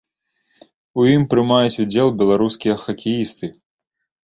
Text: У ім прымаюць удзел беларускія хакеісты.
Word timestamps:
У 1.01 1.05
ім 1.15 1.27
прымаюць 1.35 1.81
удзел 1.85 2.07
беларускія 2.23 2.81
хакеісты. 2.87 3.53